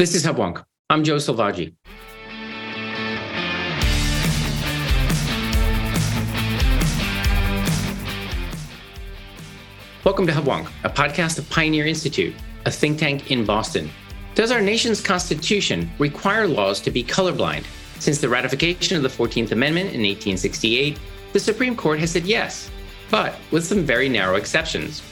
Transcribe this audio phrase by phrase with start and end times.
[0.00, 0.64] This is Hubwonk.
[0.88, 1.74] I'm Joe Selvaggi.
[10.02, 12.34] Welcome to Hubwonk, a podcast of Pioneer Institute,
[12.64, 13.90] a think tank in Boston.
[14.34, 17.66] Does our nation's Constitution require laws to be colorblind?
[17.98, 20.98] Since the ratification of the 14th Amendment in 1868,
[21.34, 22.70] the Supreme Court has said yes,
[23.10, 25.02] but with some very narrow exceptions.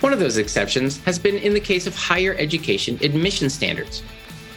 [0.00, 4.02] One of those exceptions has been in the case of higher education admission standards,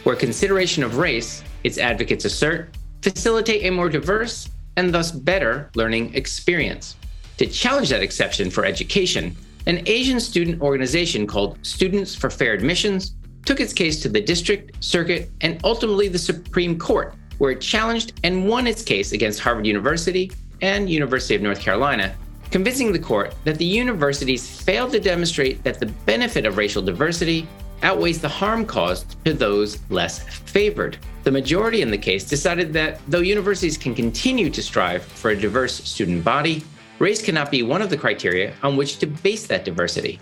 [0.04, 6.14] where consideration of race, its advocates assert, facilitate a more diverse and thus better learning
[6.14, 6.96] experience.
[7.38, 9.36] To challenge that exception for education,
[9.66, 13.14] an Asian student organization called Students for Fair Admissions
[13.44, 18.18] took its case to the district, circuit, and ultimately the Supreme Court, where it challenged
[18.24, 20.30] and won its case against Harvard University
[20.62, 22.14] and University of North Carolina,
[22.50, 27.46] convincing the court that the universities failed to demonstrate that the benefit of racial diversity
[27.82, 30.98] outweighs the harm caused to those less favored.
[31.24, 35.40] The majority in the case decided that though universities can continue to strive for a
[35.40, 36.64] diverse student body,
[36.98, 40.18] race cannot be one of the criteria on which to base that diversity.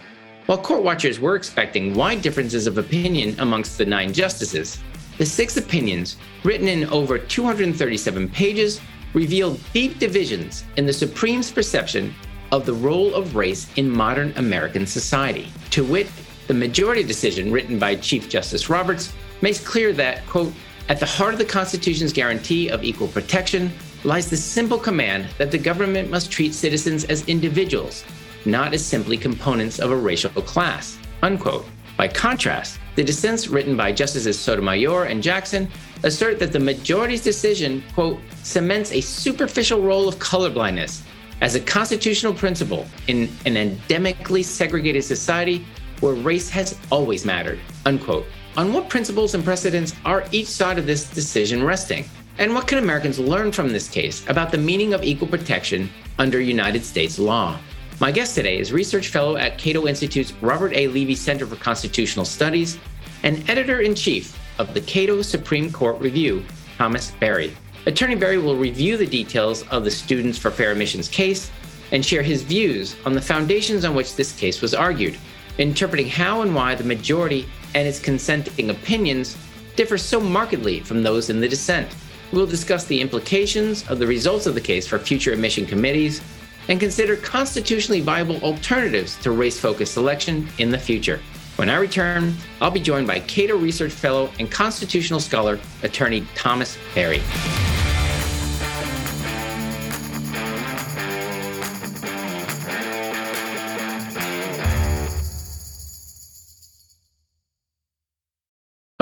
[0.46, 4.78] While court watchers were expecting wide differences of opinion amongst the nine justices,
[5.18, 8.80] the six opinions, written in over 237 pages,
[9.14, 12.14] revealed deep divisions in the Supreme's perception
[12.52, 15.48] of the role of race in modern American society.
[15.70, 16.06] To wit,
[16.46, 20.52] the majority decision written by Chief Justice Roberts makes clear that, quote,
[20.88, 23.72] at the heart of the Constitution's guarantee of equal protection
[24.04, 28.04] lies the simple command that the government must treat citizens as individuals,
[28.44, 31.66] not as simply components of a racial class, unquote.
[31.96, 35.68] By contrast, the dissents written by Justices Sotomayor and Jackson
[36.04, 41.02] assert that the majority's decision, quote, cements a superficial role of colorblindness
[41.40, 45.66] as a constitutional principle in an endemically segregated society
[46.00, 48.26] where race has always mattered, unquote.
[48.56, 52.04] On what principles and precedents are each side of this decision resting?
[52.38, 56.40] And what can Americans learn from this case about the meaning of equal protection under
[56.40, 57.58] United States law?
[57.98, 60.88] My guest today is research fellow at Cato Institute's Robert A.
[60.88, 62.78] Levy Center for Constitutional Studies
[63.22, 66.44] and editor in chief of the Cato Supreme Court Review,
[66.76, 67.56] Thomas Berry.
[67.86, 71.50] Attorney Berry will review the details of the Students for Fair Admissions case
[71.92, 75.16] and share his views on the foundations on which this case was argued
[75.58, 79.36] interpreting how and why the majority and its consenting opinions
[79.76, 81.94] differ so markedly from those in the dissent.
[82.32, 86.20] We'll discuss the implications of the results of the case for future admission committees
[86.68, 91.20] and consider constitutionally viable alternatives to race focused selection in the future.
[91.56, 96.76] When I return, I'll be joined by Cato Research Fellow and constitutional scholar, attorney Thomas
[96.94, 97.22] Berry.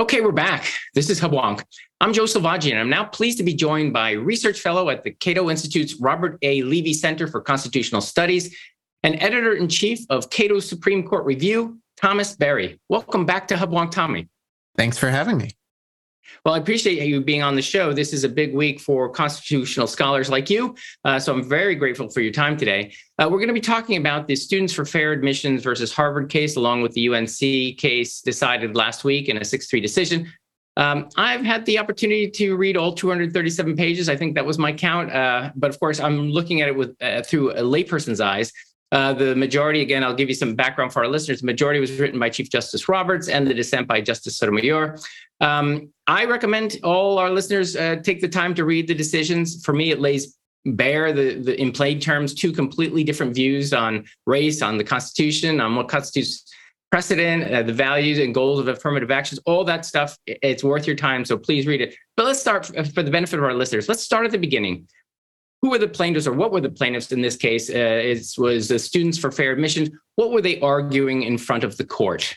[0.04, 0.70] Okay, we're back.
[0.92, 1.64] This is Hubwonk.
[1.98, 5.12] I'm Joe Selvaggi, and I'm now pleased to be joined by research fellow at the
[5.12, 6.60] Cato Institute's Robert A.
[6.60, 8.54] Levy Center for Constitutional Studies
[9.02, 12.78] and editor in chief of Cato's Supreme Court Review, Thomas Berry.
[12.90, 14.28] Welcome back to Hubwonk, Tommy.
[14.76, 15.52] Thanks for having me.
[16.44, 17.92] Well, I appreciate you being on the show.
[17.92, 20.74] This is a big week for constitutional scholars like you.
[21.04, 22.92] Uh, so I'm very grateful for your time today.
[23.18, 26.56] Uh, we're going to be talking about the Students for Fair Admissions versus Harvard case,
[26.56, 30.32] along with the UNC case decided last week in a 6 3 decision.
[30.76, 34.08] Um, I've had the opportunity to read all 237 pages.
[34.08, 35.12] I think that was my count.
[35.12, 38.52] Uh, but of course, I'm looking at it with uh, through a layperson's eyes.
[38.94, 41.40] Uh, the majority, again, I'll give you some background for our listeners.
[41.40, 44.96] The majority was written by Chief Justice Roberts and the dissent by Justice Sotomayor.
[45.40, 49.64] Um, I recommend all our listeners uh, take the time to read the decisions.
[49.64, 54.04] For me, it lays bare the, the in plain terms two completely different views on
[54.26, 56.48] race, on the Constitution, on what constitutes
[56.92, 60.16] precedent, uh, the values and goals of affirmative actions, all that stuff.
[60.26, 61.24] It's worth your time.
[61.24, 61.96] So please read it.
[62.16, 63.88] But let's start for the benefit of our listeners.
[63.88, 64.86] Let's start at the beginning
[65.64, 67.70] who were the plaintiffs or what were the plaintiffs in this case?
[67.70, 69.88] Uh, it was the Students for Fair Admissions.
[70.16, 72.36] What were they arguing in front of the court?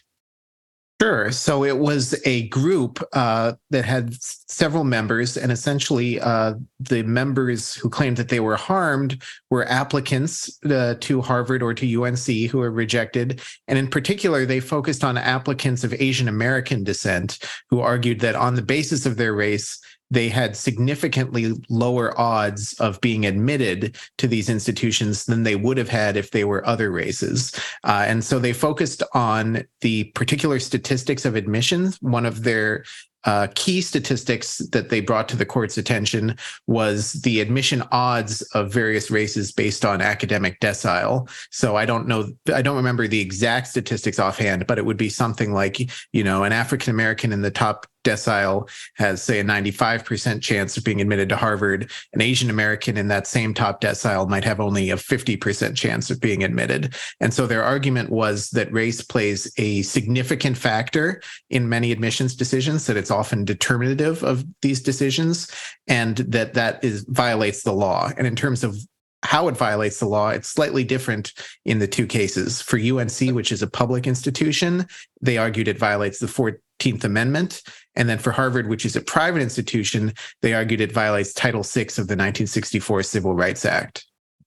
[1.01, 1.29] Sure.
[1.33, 7.75] So it was a group uh, that had several members, and essentially uh, the members
[7.75, 12.59] who claimed that they were harmed were applicants uh, to Harvard or to UNC who
[12.59, 13.41] were rejected.
[13.67, 17.39] And in particular, they focused on applicants of Asian American descent
[17.69, 23.01] who argued that on the basis of their race, they had significantly lower odds of
[23.01, 27.53] being admitted to these institutions than they would have had if they were other races.
[27.83, 31.97] Uh, and so they focused on the particular statistics of admissions.
[32.01, 32.83] One of their
[33.27, 38.71] uh, key statistics that they brought to the court's attention was the admission odds of
[38.71, 41.29] various races based on academic decile.
[41.51, 45.09] So I don't know, I don't remember the exact statistics offhand, but it would be
[45.09, 45.77] something like,
[46.13, 50.83] you know, an African American in the top decile has, say, a 95% chance of
[50.83, 51.91] being admitted to Harvard.
[52.13, 56.21] An Asian American in that same top decile might have only a 50% chance of
[56.21, 56.95] being admitted.
[57.19, 62.85] And so their argument was that race plays a significant factor in many admissions decisions,
[62.87, 65.51] that it's often determinative of these decisions,
[65.87, 68.11] and that that is violates the law.
[68.17, 68.77] And in terms of
[69.27, 71.33] how it violates the law, it's slightly different
[71.65, 72.61] in the two cases.
[72.61, 74.87] For UNC, which is a public institution,
[75.21, 77.61] they argued it violates the 14th Amendment.
[77.97, 81.81] And then for Harvard, which is a private institution, they argued it violates Title VI
[81.81, 84.05] of the 1964 Civil Rights Act.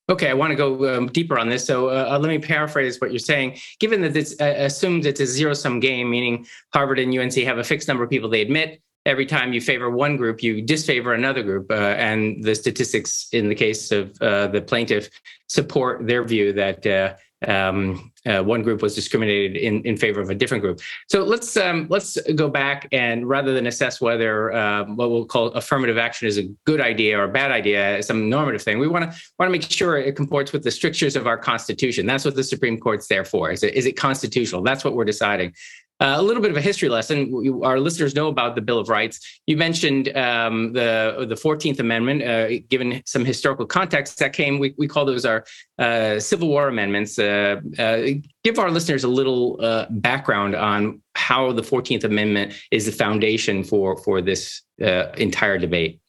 [0.09, 1.67] Okay, I want to go um, deeper on this.
[1.67, 3.59] So uh, uh, let me paraphrase what you're saying.
[3.81, 7.59] Given that it's uh, assumed it's a zero sum game, meaning Harvard and UNC have
[7.59, 11.14] a fixed number of people they admit, every time you favor one group, you disfavor
[11.14, 11.70] another group.
[11.70, 15.08] Uh, and the statistics in the case of uh, the plaintiff
[15.49, 17.14] support their view that uh,
[17.47, 20.81] um, uh, one group was discriminated in, in favor of a different group.
[21.08, 25.49] So let's um, let's go back and rather than assess whether uh, what we'll call
[25.49, 29.11] affirmative action is a good idea or a bad idea, some normative thing, we want
[29.11, 32.05] to want to make sure it comports with the strictures of our Constitution.
[32.05, 33.50] That's what the Supreme Court's there for.
[33.50, 34.62] Is it is it constitutional?
[34.62, 35.55] That's what we're deciding.
[36.00, 37.61] Uh, a little bit of a history lesson.
[37.62, 39.20] Our listeners know about the Bill of Rights.
[39.47, 42.23] You mentioned um, the the Fourteenth Amendment.
[42.23, 44.58] Uh, given some historical context, that came.
[44.58, 45.44] We, we call those our
[45.79, 47.19] uh, Civil War amendments.
[47.19, 47.99] Uh, uh,
[48.44, 53.62] give our listeners a little uh, background on how the Fourteenth Amendment is the foundation
[53.62, 56.00] for for this entire debate.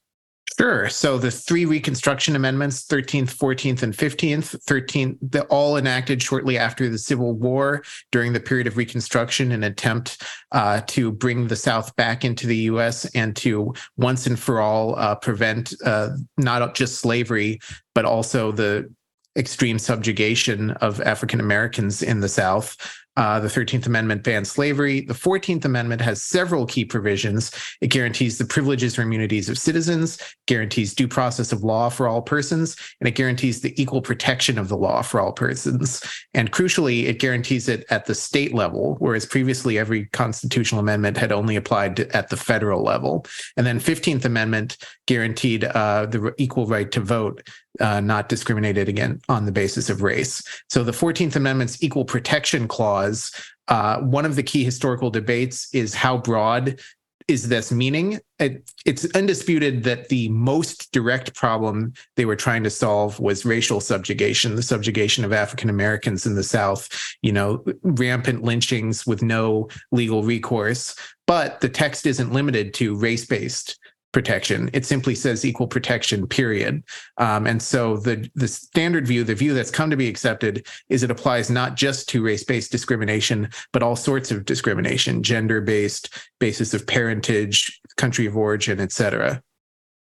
[0.62, 0.90] Sure.
[0.90, 6.88] So the three Reconstruction Amendments, 13th, 14th, and 15th, 13th, they all enacted shortly after
[6.88, 10.22] the Civil War during the period of Reconstruction, an attempt
[10.52, 13.06] uh, to bring the South back into the U.S.
[13.16, 17.60] and to once and for all uh, prevent uh, not just slavery,
[17.96, 18.88] but also the
[19.36, 22.78] extreme subjugation of African Americans in the South.
[23.18, 25.02] Uh, the 13th Amendment bans slavery.
[25.02, 27.52] The 14th Amendment has several key provisions.
[27.81, 30.18] It guarantees the privileges or immunities of citizens,
[30.48, 34.69] guarantees due process of law for all persons, and it guarantees the equal protection of
[34.69, 36.02] the law for all persons.
[36.34, 41.34] And crucially, it guarantees it at the state level, whereas previously every constitutional amendment had
[41.34, 43.25] only applied to, at the federal level.
[43.58, 47.46] And then 15th Amendment guaranteed uh, the equal right to vote
[47.79, 50.44] uh, not discriminated again on the basis of race.
[50.69, 53.31] So the 14th Amendment's equal protection clause,
[53.68, 56.79] uh, one of the key historical debates is how broad
[57.27, 58.19] is this meaning?
[58.39, 63.79] It, it's undisputed that the most direct problem they were trying to solve was racial
[63.79, 66.89] subjugation, the subjugation of African Americans in the South,
[67.21, 70.95] you know, rampant lynchings with no legal recourse.
[71.25, 73.77] But the text isn't limited to race based
[74.12, 74.69] protection.
[74.74, 76.84] It simply says equal protection, period.
[77.18, 81.04] Um, and so the the standard view, the view that's come to be accepted, is
[81.04, 86.30] it applies not just to race based discrimination, but all sorts of discrimination, gender based,
[86.40, 89.42] basis of parentage, country of origin, et cetera.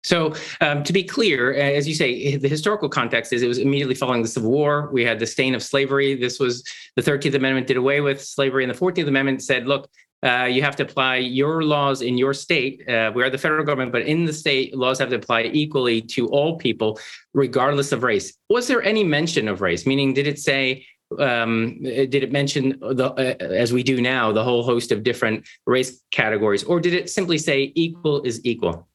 [0.03, 3.95] So, um, to be clear, as you say, the historical context is it was immediately
[3.95, 4.89] following the Civil War.
[4.93, 6.15] We had the stain of slavery.
[6.15, 6.63] This was
[6.95, 9.89] the 13th Amendment did away with slavery, and the 14th Amendment said, look,
[10.23, 12.87] uh, you have to apply your laws in your state.
[12.87, 16.01] Uh, we are the federal government, but in the state, laws have to apply equally
[16.01, 16.99] to all people,
[17.33, 18.33] regardless of race.
[18.49, 19.85] Was there any mention of race?
[19.85, 20.85] Meaning, did it say,
[21.17, 25.47] um, did it mention the, uh, as we do now, the whole host of different
[25.65, 28.87] race categories, or did it simply say equal is equal?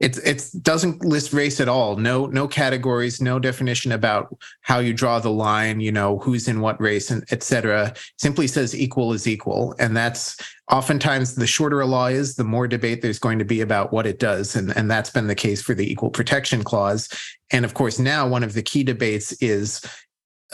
[0.00, 1.96] It it doesn't list race at all.
[1.96, 5.80] No no categories, no definition about how you draw the line.
[5.80, 7.94] You know who's in what race and etc.
[8.16, 10.36] Simply says equal is equal, and that's
[10.70, 14.06] oftentimes the shorter a law is, the more debate there's going to be about what
[14.06, 17.08] it does, and and that's been the case for the equal protection clause.
[17.50, 19.84] And of course, now one of the key debates is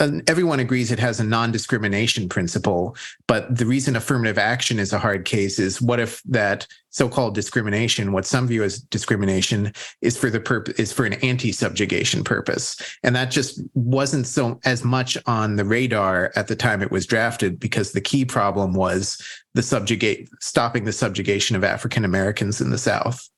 [0.01, 2.97] everyone agrees it has a non-discrimination principle
[3.29, 8.13] but the reason affirmative action is a hard case is what if that so-called discrimination
[8.13, 12.77] what some view as discrimination is for the purpose is for an anti-subjugation purpose.
[13.03, 17.07] And that just wasn't so as much on the radar at the time it was
[17.07, 19.21] drafted because the key problem was
[19.55, 23.29] the subjugate stopping the subjugation of african americans in the south.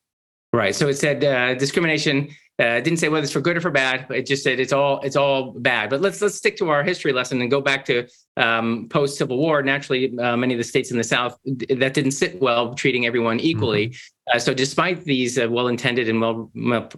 [0.52, 0.74] Right.
[0.74, 4.06] So it said uh, discrimination uh, didn't say whether it's for good or for bad.
[4.10, 5.90] It just said it's all it's all bad.
[5.90, 8.08] But let's let's stick to our history lesson and go back to
[8.38, 9.62] um, post Civil War.
[9.62, 13.40] Naturally, uh, many of the states in the South that didn't sit well, treating everyone
[13.40, 13.88] equally.
[13.88, 14.36] Mm-hmm.
[14.36, 16.50] Uh, so, despite these uh, well-intended and well,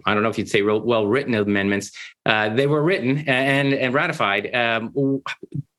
[0.05, 1.91] I don't know if you'd say well-written amendments,
[2.25, 4.55] uh, they were written and and ratified.
[4.55, 5.21] Um,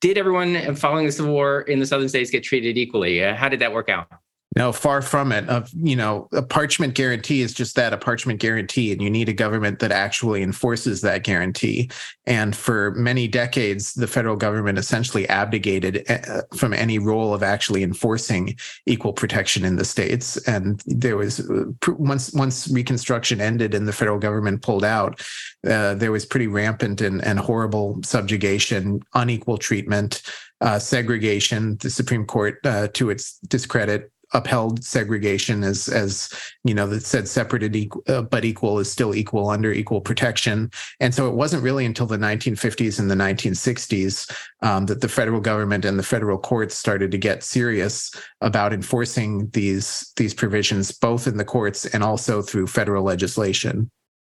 [0.01, 3.25] did everyone following the Civil War in the Southern states get treated equally?
[3.25, 4.09] Uh, how did that work out?
[4.57, 5.49] No, far from it.
[5.49, 9.29] Of you know, a parchment guarantee is just that a parchment guarantee, and you need
[9.29, 11.89] a government that actually enforces that guarantee.
[12.27, 17.85] And for many decades, the federal government essentially abdicated uh, from any role of actually
[17.85, 20.37] enforcing equal protection in the states.
[20.49, 25.21] And there was uh, once once Reconstruction ended and the federal government pulled out,
[25.65, 30.23] uh, there was pretty rampant and, and horrible subjugation, unequal treatment.
[30.63, 31.79] Uh, segregation.
[31.79, 36.31] The Supreme Court, uh, to its discredit, upheld segregation as as
[36.65, 40.71] you know that said separated equal, uh, but equal is still equal under equal protection.
[41.01, 44.31] And so it wasn't really until the 1950s and the 1960s
[44.63, 49.49] um, that the federal government and the federal courts started to get serious about enforcing
[49.51, 53.91] these these provisions both in the courts and also through federal legislation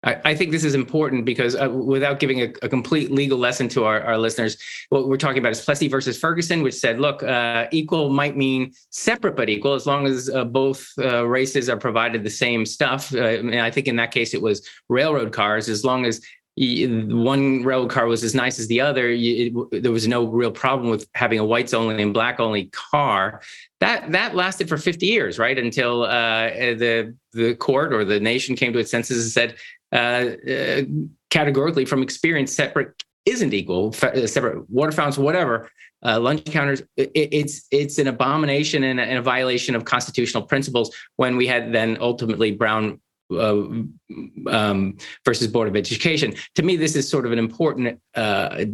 [0.03, 3.69] I, I think this is important because uh, without giving a, a, complete legal lesson
[3.69, 4.57] to our, our listeners,
[4.89, 8.73] what we're talking about is Plessy versus Ferguson, which said, look, uh, equal might mean
[8.89, 13.13] separate but equal as long as uh, both uh, races are provided the same stuff.
[13.13, 16.21] Uh, and I think in that case, it was railroad cars, as long as
[16.57, 19.09] one railroad car was as nice as the other.
[19.09, 23.41] It, there was no real problem with having a whites only and black only car.
[23.79, 25.57] That that lasted for 50 years, right?
[25.57, 29.55] Until uh, the the court or the nation came to its senses and said,
[29.93, 30.81] uh, uh,
[31.29, 33.95] categorically from experience, separate isn't equal.
[34.01, 35.69] Uh, separate water fountains, whatever.
[36.03, 36.81] Uh, lunch counters.
[36.97, 40.95] It, it's it's an abomination and a, and a, violation of constitutional principles.
[41.15, 42.99] When we had then ultimately Brown
[43.31, 46.33] uh, um, versus Board of Education.
[46.55, 48.65] To me, this is sort of an important uh,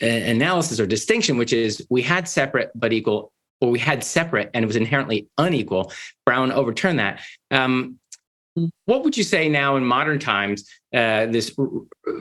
[0.00, 4.62] analysis or distinction, which is we had separate but equal, or we had separate and
[4.62, 5.92] it was inherently unequal.
[6.26, 7.20] Brown overturned that.
[7.50, 7.98] Um,
[8.86, 11.54] what would you say now in modern times uh, this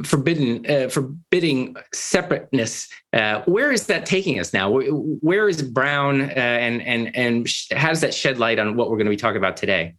[0.04, 6.34] forbidden uh, forbidding separateness uh, where is that taking us now where is brown uh,
[6.34, 9.38] and and and how does that shed light on what we're going to be talking
[9.38, 9.94] about today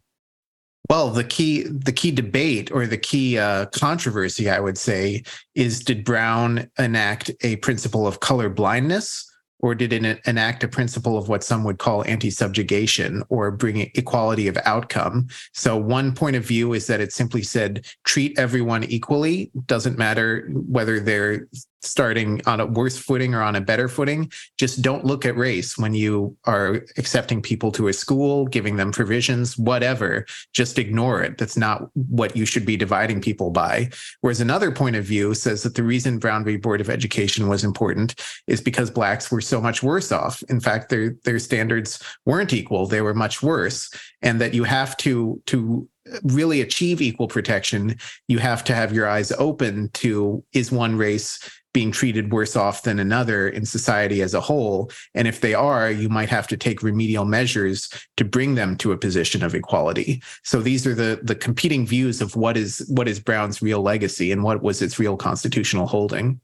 [0.89, 5.23] well the key the key debate or the key uh, controversy i would say
[5.55, 9.31] is did brown enact a principle of color blindness?
[9.59, 14.47] Or did it enact a principle of what some would call anti-subjugation or bringing equality
[14.47, 15.27] of outcome?
[15.53, 19.51] So one point of view is that it simply said treat everyone equally.
[19.65, 21.47] Doesn't matter whether they're
[21.85, 24.31] starting on a worse footing or on a better footing.
[24.57, 28.91] Just don't look at race when you are accepting people to a school, giving them
[28.91, 30.25] provisions, whatever.
[30.53, 31.37] Just ignore it.
[31.37, 33.89] That's not what you should be dividing people by.
[34.21, 36.57] Whereas another point of view says that the reason Brown v.
[36.57, 38.15] Board of Education was important
[38.47, 40.43] is because blacks were so much worse off.
[40.49, 43.89] In fact, their their standards weren't equal; they were much worse,
[44.21, 45.87] and that you have to to
[46.23, 51.39] really achieve equal protection, you have to have your eyes open to is one race
[51.75, 54.89] being treated worse off than another in society as a whole?
[55.13, 58.93] And if they are, you might have to take remedial measures to bring them to
[58.93, 60.23] a position of equality.
[60.43, 64.31] So these are the the competing views of what is what is Brown's real legacy
[64.31, 66.39] and what was its real constitutional holding.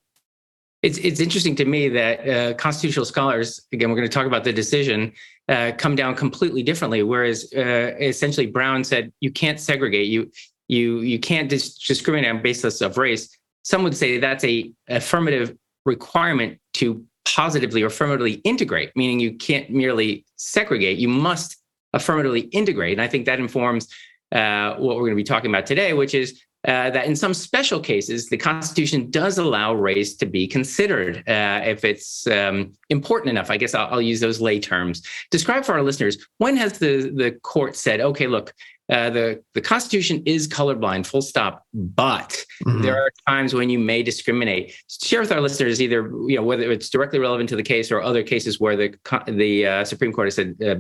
[0.84, 4.44] It's it's interesting to me that uh, constitutional scholars, again, we're going to talk about
[4.44, 5.14] the decision,
[5.48, 7.04] uh, come down completely differently.
[7.04, 10.32] Whereas uh, essentially Brown said you can't segregate, you
[10.68, 13.38] you you can't dis- discriminate on basis of race.
[13.64, 19.70] Some would say that's a affirmative requirement to positively or affirmatively integrate, meaning you can't
[19.70, 20.98] merely segregate.
[20.98, 21.58] You must
[21.94, 23.88] affirmatively integrate, and I think that informs
[24.32, 27.34] uh, what we're going to be talking about today, which is uh, that in some
[27.34, 33.32] special cases, the Constitution does allow race to be considered uh, if it's um, important
[33.32, 33.50] enough.
[33.50, 35.02] I guess I'll, I'll, use those lay terms.
[35.32, 38.54] Describe for our listeners when has the, the court said, okay, look,
[38.92, 42.82] uh, the, the Constitution is colorblind, full stop, but mm-hmm.
[42.82, 44.76] there are times when you may discriminate.
[44.90, 48.02] Share with our listeners either you know whether it's directly relevant to the case or
[48.02, 48.94] other cases where the,
[49.28, 50.76] the uh, Supreme Court has said uh,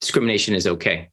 [0.00, 1.10] discrimination is okay.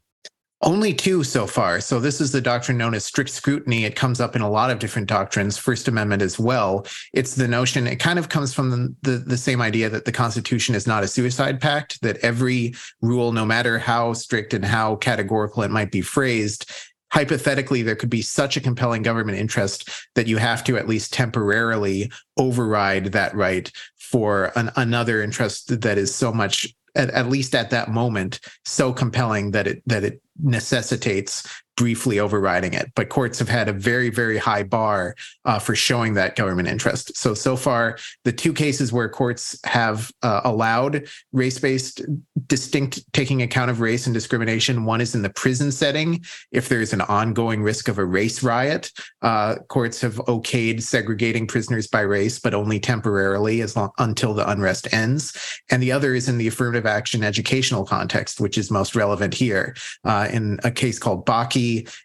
[0.63, 1.81] Only two so far.
[1.81, 3.83] So this is the doctrine known as strict scrutiny.
[3.83, 6.87] It comes up in a lot of different doctrines, First Amendment as well.
[7.11, 10.11] It's the notion, it kind of comes from the, the, the, same idea that the
[10.13, 14.95] Constitution is not a suicide pact, that every rule, no matter how strict and how
[14.95, 16.71] categorical it might be phrased,
[17.11, 21.11] hypothetically there could be such a compelling government interest that you have to at least
[21.11, 27.55] temporarily override that right for an, another interest that is so much at, at least
[27.55, 32.91] at that moment so compelling that it that it necessitates briefly overriding it.
[32.95, 35.15] But courts have had a very, very high bar
[35.45, 37.15] uh, for showing that government interest.
[37.17, 42.01] So, so far, the two cases where courts have uh, allowed race based
[42.47, 46.23] distinct taking account of race and discrimination one is in the prison setting.
[46.51, 51.87] If there's an ongoing risk of a race riot, uh, courts have okayed segregating prisoners
[51.87, 55.61] by race, but only temporarily as long until the unrest ends.
[55.69, 59.75] And the other is in the affirmative action educational context, which is most relevant here.
[60.03, 61.25] Uh, in a case called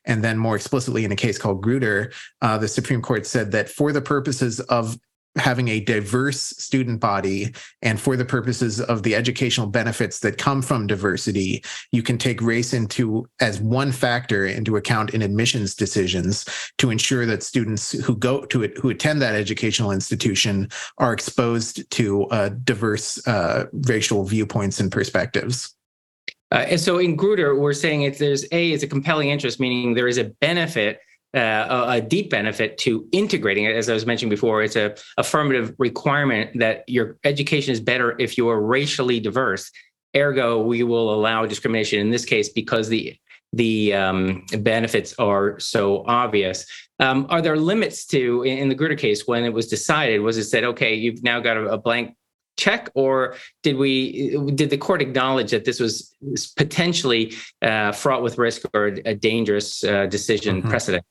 [0.04, 2.12] And then more explicitly in a case called Grutter,
[2.42, 4.98] uh, the Supreme Court said that for the purposes of
[5.36, 10.62] having a diverse student body and for the purposes of the educational benefits that come
[10.62, 11.62] from diversity
[11.92, 16.44] you can take race into as one factor into account in admissions decisions
[16.78, 21.88] to ensure that students who go to it who attend that educational institution are exposed
[21.90, 25.74] to uh, diverse uh, racial viewpoints and perspectives
[26.50, 29.94] uh, and so in Grutter, we're saying if there's a is a compelling interest, meaning
[29.94, 31.00] there is a benefit,
[31.34, 33.76] uh, a, deep benefit to integrating it.
[33.76, 38.38] As I was mentioning before, it's a affirmative requirement that your education is better if
[38.38, 39.70] you are racially diverse.
[40.16, 43.14] Ergo, we will allow discrimination in this case because the
[43.54, 46.66] the um, benefits are so obvious.
[47.00, 50.20] Um, are there limits to in the Grutter case when it was decided?
[50.20, 52.14] Was it said, okay, you've now got a, a blank
[52.58, 56.14] check, or did we did the court acknowledge that this was
[56.56, 60.68] potentially uh, fraught with risk or a dangerous uh, decision mm-hmm.
[60.68, 61.04] precedent?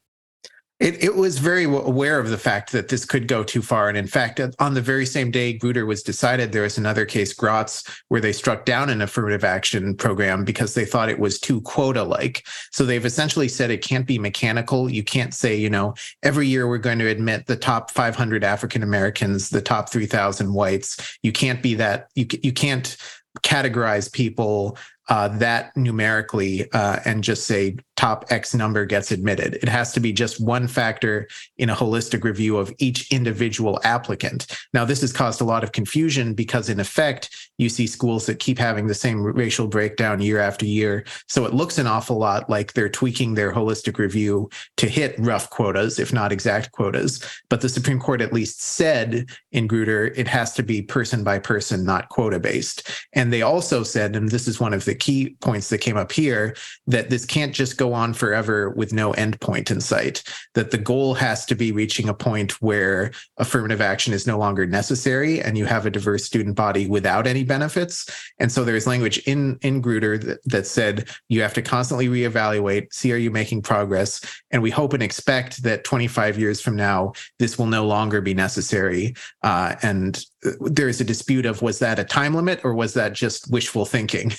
[0.79, 3.89] It, it was very aware of the fact that this could go too far.
[3.89, 7.03] And in fact, uh, on the very same day Grutter was decided, there was another
[7.03, 11.39] case, Gratz, where they struck down an affirmative action program because they thought it was
[11.39, 12.45] too quota like.
[12.71, 14.89] So they've essentially said it can't be mechanical.
[14.89, 18.83] You can't say, you know, every year we're going to admit the top 500 African
[18.83, 21.17] Americans, the top 3,000 whites.
[21.23, 22.95] You can't be that, you, you can't
[23.43, 24.77] categorize people
[25.09, 29.55] uh, that numerically uh, and just say top X number gets admitted.
[29.55, 34.47] It has to be just one factor in a holistic review of each individual applicant.
[34.73, 38.39] Now, this has caused a lot of confusion because, in effect, you see schools that
[38.39, 41.05] keep having the same racial breakdown year after year.
[41.27, 45.49] So it looks an awful lot like they're tweaking their holistic review to hit rough
[45.49, 47.23] quotas, if not exact quotas.
[47.49, 51.39] But the Supreme Court at least said in Grutter it has to be person by
[51.39, 52.89] person, not quota based.
[53.13, 56.11] And they also said, and this is one of the key points that came up
[56.11, 56.55] here,
[56.87, 60.23] that this can't just go on forever with no endpoint in sight.
[60.53, 64.65] That the goal has to be reaching a point where affirmative action is no longer
[64.65, 68.05] necessary and you have a diverse student body without any benefits.
[68.39, 72.93] And so there's language in, in Grutter that, that said you have to constantly reevaluate,
[72.93, 74.21] see are you making progress?
[74.51, 78.33] And we hope and expect that 25 years from now, this will no longer be
[78.33, 79.15] necessary.
[79.43, 82.93] Uh, and uh, there is a dispute of was that a time limit or was
[82.93, 84.31] that just wishful thinking?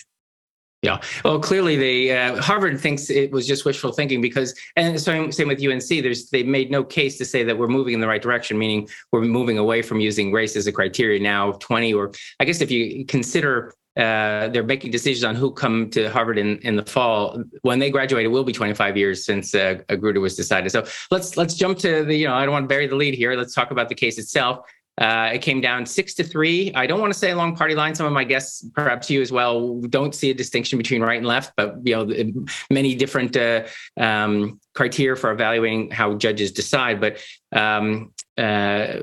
[0.82, 1.00] Yeah.
[1.24, 5.48] Well, clearly, the uh, Harvard thinks it was just wishful thinking because, and same same
[5.48, 5.88] with UNC.
[5.88, 8.88] There's they made no case to say that we're moving in the right direction, meaning
[9.10, 11.52] we're moving away from using race as a criteria now.
[11.52, 16.08] Twenty, or I guess if you consider uh, they're making decisions on who come to
[16.10, 17.42] Harvard in, in the fall.
[17.62, 20.70] When they graduate, it will be 25 years since uh, Grutter was decided.
[20.70, 22.14] So let's let's jump to the.
[22.14, 23.34] You know, I don't want to bury the lead here.
[23.34, 24.64] Let's talk about the case itself.
[24.98, 26.72] Uh, it came down six to three.
[26.74, 27.98] I don't want to say along party lines.
[27.98, 31.26] Some of my guests, perhaps you as well, don't see a distinction between right and
[31.26, 33.64] left, but you know, many different uh,
[33.96, 37.00] um, criteria for evaluating how judges decide.
[37.00, 37.18] But
[37.52, 38.98] um, uh,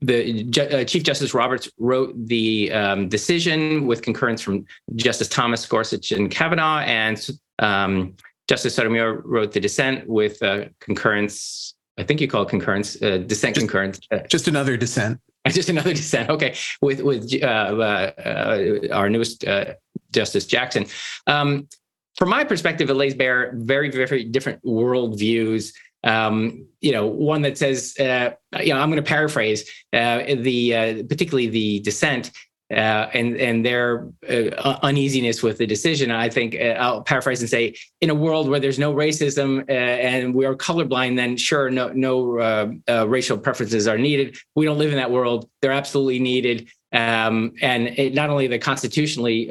[0.00, 6.12] the uh, Chief Justice Roberts wrote the um, decision with concurrence from Justice Thomas, Gorsuch,
[6.12, 7.28] and Kavanaugh, and
[7.60, 8.14] um,
[8.48, 13.18] Justice Sotomayor wrote the dissent with uh, concurrence I think you call it concurrence, uh,
[13.18, 14.00] dissent just, concurrence.
[14.28, 15.20] Just another dissent.
[15.48, 16.28] Just another dissent.
[16.28, 19.74] Okay, with with uh, uh, our newest uh,
[20.12, 20.84] Justice Jackson.
[21.26, 21.68] Um,
[22.16, 25.72] from my perspective, it lays bare very very different world views.
[26.04, 28.30] Um, you know, one that says, uh,
[28.60, 32.30] you know, I'm going to paraphrase uh, the particularly the dissent
[32.70, 36.10] uh, and and their uh, uneasiness with the decision.
[36.10, 39.72] I think uh, I'll paraphrase and say, in a world where there's no racism uh,
[39.72, 44.36] and we are colorblind, then sure, no no uh, uh, racial preferences are needed.
[44.54, 46.68] We don't live in that world; they're absolutely needed.
[46.92, 49.50] Um, and it, not only the constitutionally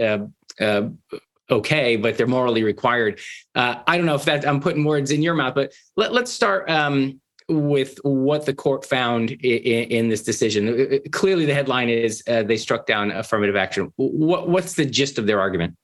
[1.49, 3.19] okay, but they're morally required.
[3.55, 6.69] I don't know if that I'm putting words in your mouth, but let, us start.
[6.69, 10.67] Um, with what the court found in, in this decision.
[10.67, 13.91] Uh, uh, clearly, the headline is uh, they struck down affirmative action.
[13.95, 15.75] What, what's the gist of their argument?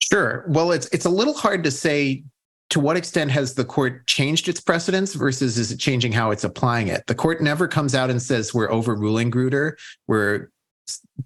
[0.00, 0.44] Sure.
[0.48, 2.24] Well, it's it's a little hard to say
[2.70, 6.44] to what extent has the court changed its precedents versus is it changing how it's
[6.44, 7.06] applying it?
[7.06, 9.72] The court never comes out and says we're overruling Grutter,
[10.08, 10.50] we're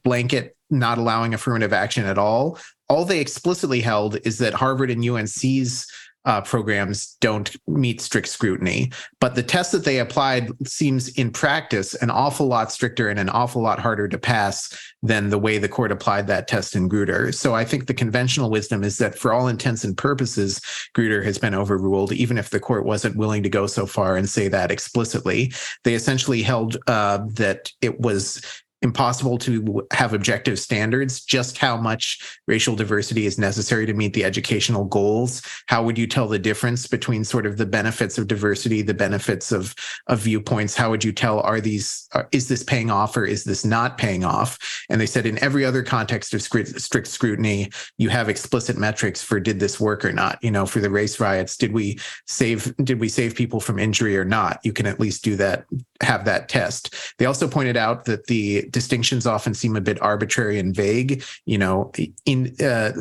[0.03, 2.59] blanket not allowing affirmative action at all.
[2.89, 5.87] all they explicitly held is that Harvard and UNC's
[6.27, 8.91] uh, programs don't meet strict scrutiny.
[9.21, 13.29] But the test that they applied seems in practice an awful lot stricter and an
[13.29, 17.33] awful lot harder to pass than the way the court applied that test in Grutter.
[17.33, 20.61] So I think the conventional wisdom is that for all intents and purposes,
[20.95, 24.29] Grutter has been overruled, even if the court wasn't willing to go so far and
[24.29, 25.53] say that explicitly.
[25.85, 28.43] They essentially held uh, that it was
[28.83, 34.25] impossible to have objective standards just how much racial diversity is necessary to meet the
[34.25, 35.41] educational goals.
[35.67, 39.51] How would you tell the difference between sort of the benefits of diversity the benefits
[39.51, 39.75] of
[40.09, 40.77] of viewpoints?
[40.77, 43.97] How would you tell are these are, is this paying off or is this not
[43.97, 44.59] paying off?
[44.91, 49.41] And they said in every other context of strict scrutiny you have explicit metrics for
[49.41, 50.39] did this work or not?
[50.43, 54.19] You know for the race riots did we save did we save people from injury
[54.19, 54.61] or not?
[54.65, 55.65] You can at least do that
[56.03, 60.59] have that test they also pointed out that the distinctions often seem a bit arbitrary
[60.59, 61.23] and vague.
[61.47, 61.93] You know,
[62.25, 62.93] in uh,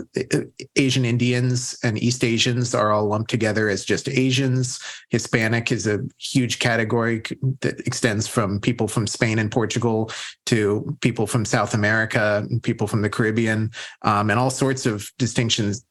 [0.75, 4.79] Asian Indians and East Asians are all lumped together as just Asians.
[5.09, 7.23] Hispanic is a huge category
[7.61, 10.11] that extends from people from Spain and Portugal
[10.45, 13.71] to people from South America, people from the Caribbean,
[14.03, 15.85] um, and all sorts of distinctions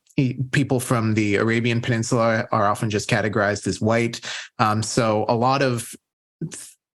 [0.53, 4.21] people from the Arabian Peninsula are often just categorized as white.
[4.61, 5.93] Um, so a lot of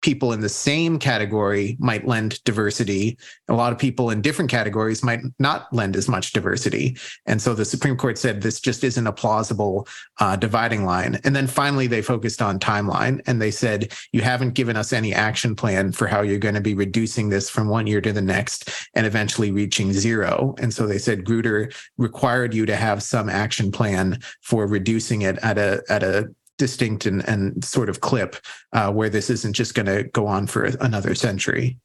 [0.07, 3.17] people in the same category might lend diversity.
[3.49, 6.95] A lot of people in different categories might not lend as much diversity.
[7.25, 9.85] And so the Supreme Court said this just isn't a plausible
[10.21, 11.19] uh, dividing line.
[11.25, 15.13] And then finally, they focused on timeline and they said, you haven't given us any
[15.13, 18.21] action plan for how you're going to be reducing this from one year to the
[18.21, 20.55] next and eventually reaching zero.
[20.57, 25.37] And so they said Grutter required you to have some action plan for reducing it
[25.39, 28.35] at a at a distinct and, and sort of clip
[28.73, 31.77] uh, where this isn't just going to go on for another century.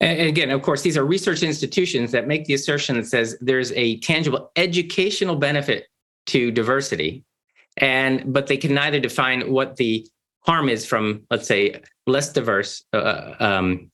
[0.00, 3.70] And again, of course, these are research institutions that make the assertion that says there's
[3.72, 5.86] a tangible educational benefit
[6.26, 7.24] to diversity,
[7.76, 10.06] and but they can neither define what the
[10.40, 13.90] harm is from, let's say, less diverse uh, um,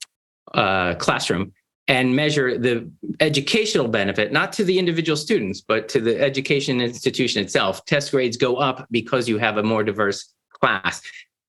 [0.55, 1.53] uh, classroom,
[1.89, 7.41] and measure the educational benefit, not to the individual students, but to the education institution
[7.41, 7.83] itself.
[7.85, 11.01] Test grades go up because you have a more diverse class.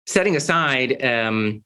[0.06, 1.62] Setting aside um,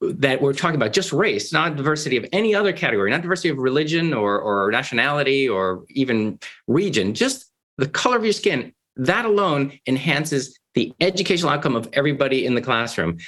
[0.00, 3.58] that we're talking about just race, not diversity of any other category, not diversity of
[3.58, 9.78] religion or, or nationality or even region, just the color of your skin, that alone
[9.86, 13.18] enhances the educational outcome of everybody in the classroom.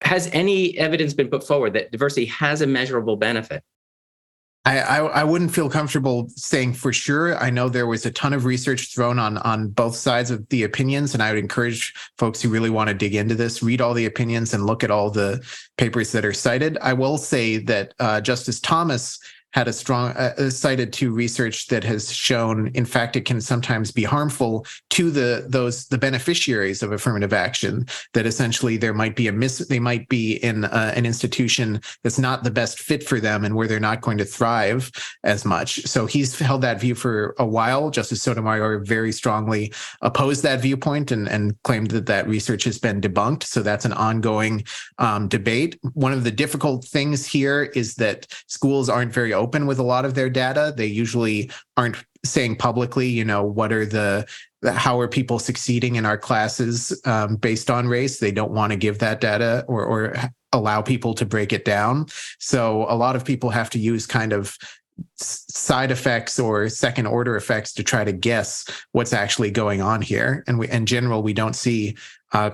[0.00, 3.62] Has any evidence been put forward that diversity has a measurable benefit?
[4.66, 7.36] I, I, I wouldn't feel comfortable saying for sure.
[7.36, 10.62] I know there was a ton of research thrown on on both sides of the
[10.62, 13.92] opinions, and I would encourage folks who really want to dig into this read all
[13.92, 15.44] the opinions and look at all the
[15.76, 16.78] papers that are cited.
[16.80, 19.18] I will say that uh, Justice Thomas
[19.54, 23.40] had a strong uh, uh, cited to research that has shown in fact it can
[23.40, 29.16] sometimes be harmful to the those the beneficiaries of affirmative action that essentially there might
[29.16, 33.02] be a miss they might be in uh, an institution that's not the best fit
[33.02, 34.90] for them and where they're not going to thrive
[35.22, 35.82] as much.
[35.86, 37.90] So he's held that view for a while.
[37.90, 43.00] Justice sotomayor very strongly opposed that viewpoint and and claimed that that research has been
[43.00, 43.44] debunked.
[43.44, 44.64] So that's an ongoing
[44.98, 45.78] um, debate.
[45.92, 49.32] One of the difficult things here is that schools aren't very
[49.66, 50.72] with a lot of their data.
[50.76, 54.26] They usually aren't saying publicly, you know, what are the
[54.72, 58.18] how are people succeeding in our classes um, based on race?
[58.18, 60.16] They don't want to give that data or, or
[60.52, 62.06] allow people to break it down.
[62.38, 64.56] So a lot of people have to use kind of
[65.16, 70.44] side effects or second order effects to try to guess what's actually going on here.
[70.46, 71.96] And we, in general, we don't see
[72.32, 72.50] uh,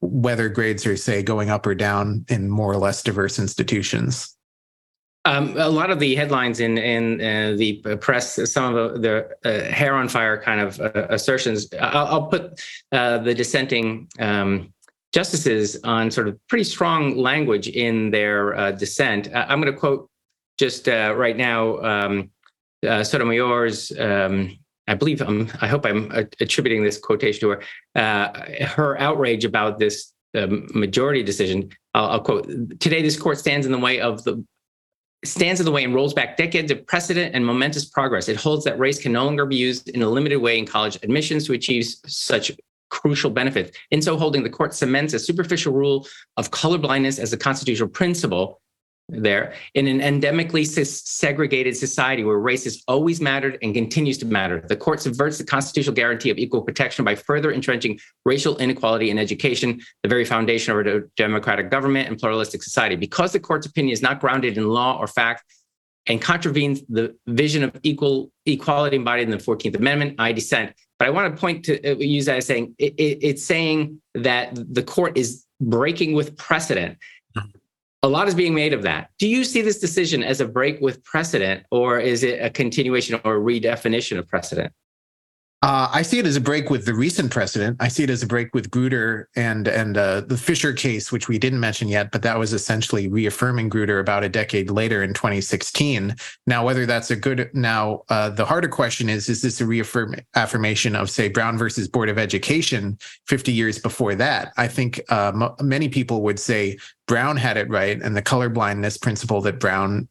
[0.00, 4.36] whether grades are say going up or down in more or less diverse institutions.
[5.26, 9.68] Um, a lot of the headlines in in uh, the press, some of the, the
[9.68, 11.68] uh, hair on fire kind of uh, assertions.
[11.78, 12.58] I'll, I'll put
[12.90, 14.72] uh, the dissenting um,
[15.12, 19.28] justices on sort of pretty strong language in their uh, dissent.
[19.34, 20.08] I'm going to quote
[20.58, 22.30] just uh, right now um,
[22.82, 23.92] Sotomayor's.
[23.98, 24.56] Um,
[24.88, 27.60] I believe I'm, I hope I'm attributing this quotation to
[27.94, 28.64] her.
[28.64, 31.70] her outrage about this um, majority decision.
[31.92, 32.48] I'll, I'll quote:
[32.80, 34.42] "Today, this court stands in the way of the
[35.24, 38.28] stands in the way and rolls back decades of precedent and momentous progress.
[38.28, 40.96] It holds that race can no longer be used in a limited way in college
[41.02, 42.52] admissions to achieve such
[42.88, 43.76] crucial benefits.
[43.90, 46.06] In so holding, the court cements a superficial rule
[46.36, 48.60] of colorblindness as a constitutional principle
[49.10, 54.64] there in an endemically segregated society where race has always mattered and continues to matter.
[54.68, 59.18] The court subverts the constitutional guarantee of equal protection by further entrenching racial inequality in
[59.18, 62.96] education, the very foundation of a democratic government and pluralistic society.
[62.96, 65.44] Because the court's opinion is not grounded in law or fact,
[66.06, 70.16] and contravenes the vision of equal equality embodied in the 14th Amendment.
[70.18, 70.74] I dissent.
[70.98, 74.00] But I want to point to uh, use that as saying it, it, it's saying
[74.14, 76.98] that the court is breaking with precedent.
[78.02, 79.10] A lot is being made of that.
[79.18, 83.20] Do you see this decision as a break with precedent, or is it a continuation
[83.24, 84.72] or a redefinition of precedent?
[85.62, 87.76] Uh, I see it as a break with the recent precedent.
[87.80, 91.28] I see it as a break with Grutter and and uh, the Fisher case, which
[91.28, 95.12] we didn't mention yet, but that was essentially reaffirming Grutter about a decade later in
[95.12, 96.16] 2016.
[96.46, 100.96] Now, whether that's a good now, uh, the harder question is: Is this a reaffirmation
[100.96, 104.54] of, say, Brown versus Board of Education 50 years before that?
[104.56, 108.98] I think uh, m- many people would say Brown had it right, and the colorblindness
[108.98, 110.08] principle that Brown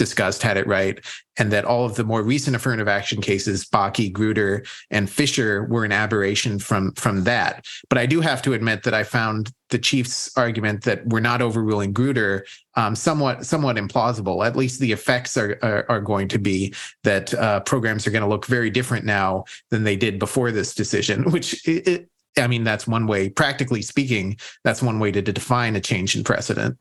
[0.00, 0.98] discussed had it right,
[1.38, 5.84] and that all of the more recent affirmative action cases, Bakke, Grutter, and Fisher, were
[5.84, 7.66] an aberration from from that.
[7.90, 11.42] But I do have to admit that I found the chief's argument that we're not
[11.42, 12.42] overruling Grutter
[12.76, 14.44] um, somewhat somewhat implausible.
[14.44, 18.24] At least the effects are are, are going to be that uh, programs are going
[18.24, 22.08] to look very different now than they did before this decision, which it,
[22.38, 26.24] I mean, that's one way, practically speaking, that's one way to define a change in
[26.24, 26.78] precedent.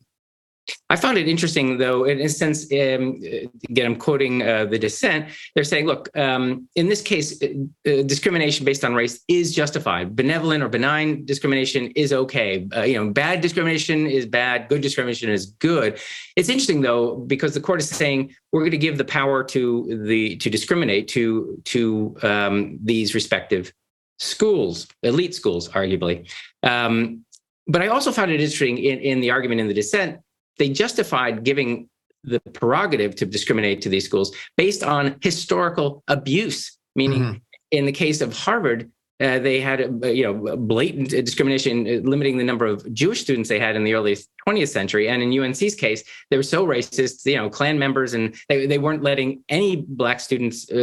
[0.89, 3.21] I found it interesting, though, in a sense, um,
[3.69, 5.29] again, I'm quoting uh, the dissent.
[5.55, 7.47] They're saying, look, um, in this case, uh,
[7.89, 10.15] uh, discrimination based on race is justified.
[10.15, 12.67] Benevolent or benign discrimination is okay.
[12.75, 14.67] Uh, you know, bad discrimination is bad.
[14.69, 15.99] Good discrimination is good.
[16.35, 20.03] It's interesting, though, because the court is saying we're going to give the power to
[20.05, 23.71] the to discriminate to to um, these respective
[24.19, 26.29] schools, elite schools, arguably.
[26.63, 27.25] Um,
[27.67, 30.19] but I also found it interesting in, in the argument in the dissent
[30.59, 31.89] they justified giving
[32.23, 37.37] the prerogative to discriminate to these schools based on historical abuse, meaning mm-hmm.
[37.71, 38.91] in the case of Harvard,
[39.21, 43.59] uh, they had you know blatant discrimination uh, limiting the number of Jewish students they
[43.59, 44.17] had in the early
[44.47, 45.09] 20th century.
[45.09, 48.77] And in UNC's case they were so racist you know Klan members and they, they
[48.77, 50.75] weren't letting any black students uh,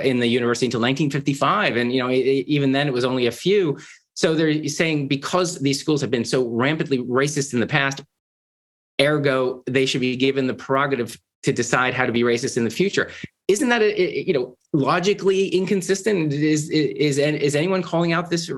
[0.02, 3.32] in the university until 1955 and you know it, even then it was only a
[3.32, 3.78] few.
[4.14, 8.02] So they're saying because these schools have been so rampantly racist in the past
[9.00, 12.70] ergo they should be given the prerogative to decide how to be racist in the
[12.70, 13.10] future
[13.48, 18.50] isn't that a, you know logically inconsistent is is is anyone calling out this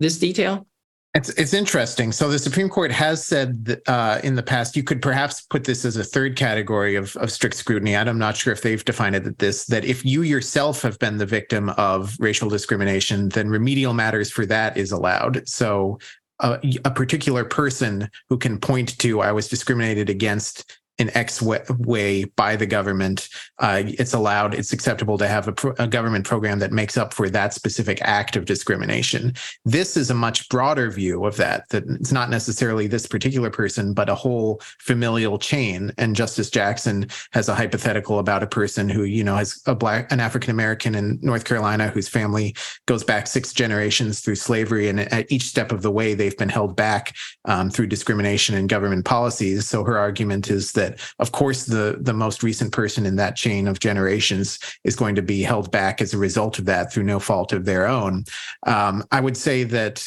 [0.00, 0.66] this detail
[1.14, 2.10] it's it's interesting.
[2.10, 5.62] So the Supreme Court has said that, uh, in the past you could perhaps put
[5.62, 7.94] this as a third category of, of strict scrutiny.
[7.94, 10.98] And I'm not sure if they've defined it that this that if you yourself have
[10.98, 15.48] been the victim of racial discrimination, then remedial matters for that is allowed.
[15.48, 16.00] So
[16.40, 22.24] a, a, particular person who can point to I was discriminated against in X way
[22.24, 23.28] by the government,
[23.58, 27.12] uh, it's allowed, it's acceptable to have a, pro- a, government program that makes up
[27.12, 29.32] for that specific act of discrimination.
[29.64, 33.92] This is a much broader view of that, that it's not necessarily this particular person,
[33.92, 35.92] but a whole familial chain.
[35.98, 40.10] And Justice Jackson has a hypothetical about a person who, you know, has a black,
[40.12, 42.54] an African American in North Carolina whose family
[42.86, 44.88] goes back six generations through slavery.
[44.88, 47.14] And at each step of the way, they've been held back
[47.46, 49.68] um, through discrimination and government policies.
[49.68, 53.36] So her argument is that that of course the the most recent person in that
[53.36, 57.04] chain of generations is going to be held back as a result of that through
[57.04, 58.24] no fault of their own.
[58.66, 60.06] Um, I would say that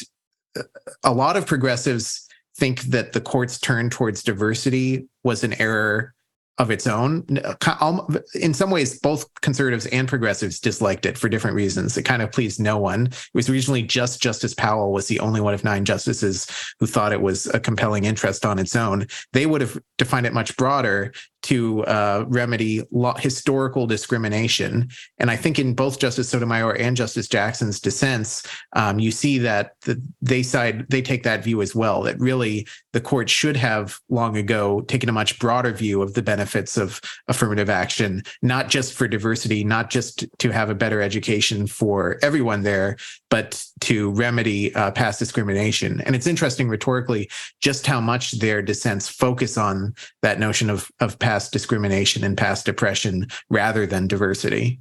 [1.04, 6.14] a lot of progressives think that the court's turn towards diversity was an error
[6.58, 7.24] of its own.
[7.44, 8.02] Uh,
[8.34, 11.96] in some ways, both conservatives and progressives disliked it for different reasons.
[11.96, 13.06] It kind of pleased no one.
[13.06, 16.46] It was originally just Justice Powell was the only one of nine justices
[16.80, 19.06] who thought it was a compelling interest on its own.
[19.32, 24.88] They would have defined it much broader to uh, remedy law, historical discrimination.
[25.18, 29.72] And I think in both Justice Sotomayor and Justice Jackson's dissents, um, you see that
[29.82, 32.02] the, they side they take that view as well.
[32.02, 36.22] That really the court should have long ago taken a much broader view of the
[36.22, 41.66] benefits of affirmative action, not just for diversity, not just to have a better education
[41.66, 42.96] for everyone there,
[43.30, 46.00] but to remedy uh, past discrimination.
[46.00, 51.18] And it's interesting rhetorically just how much their dissents focus on that notion of of
[51.18, 54.80] past discrimination and past oppression rather than diversity.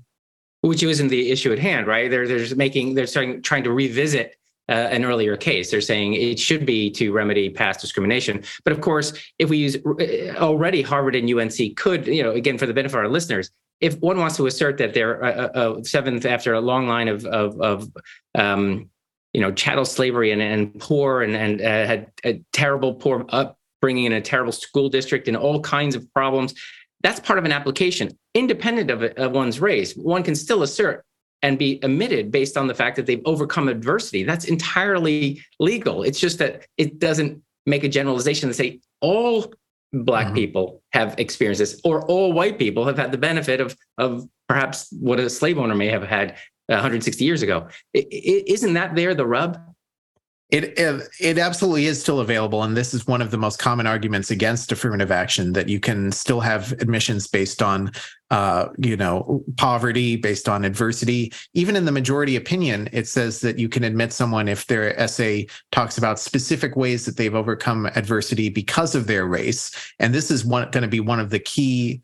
[0.61, 2.09] Which isn't the issue at hand, right?
[2.09, 4.35] They're they're making they're starting trying to revisit
[4.69, 5.71] uh, an earlier case.
[5.71, 8.43] They're saying it should be to remedy past discrimination.
[8.63, 12.57] But of course, if we use uh, already Harvard and UNC could, you know, again
[12.57, 15.49] for the benefit of our listeners, if one wants to assert that they're a, uh,
[15.53, 17.91] a uh, seventh after a long line of of, of
[18.35, 18.89] um,
[19.33, 23.25] you know chattel slavery and, and poor and and uh, had terrible poor
[23.77, 26.53] upbringing in a terrible school district and all kinds of problems
[27.01, 31.03] that's part of an application independent of, of one's race one can still assert
[31.43, 36.19] and be admitted based on the fact that they've overcome adversity that's entirely legal it's
[36.19, 39.53] just that it doesn't make a generalization and say all
[39.93, 40.35] black mm-hmm.
[40.35, 44.87] people have experienced this, or all white people have had the benefit of of perhaps
[44.99, 46.35] what a slave owner may have had
[46.67, 47.67] 160 years ago.
[47.93, 49.59] Isn't that there the rub?
[50.49, 53.85] It, it, it absolutely is still available, and this is one of the most common
[53.85, 57.91] arguments against affirmative action that you can still have admissions based on,
[58.31, 61.33] uh, you know, poverty, based on adversity.
[61.53, 65.47] Even in the majority opinion, it says that you can admit someone if their essay
[65.73, 70.45] talks about specific ways that they've overcome adversity because of their race, and this is
[70.45, 72.01] one going to be one of the key